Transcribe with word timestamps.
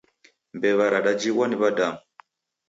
Mbew'a 0.55 0.85
radajighwa 0.93 1.45
ni 1.47 1.57
w'adamu 1.61 1.99